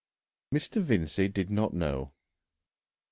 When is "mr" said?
0.51-0.81, 2.07-2.11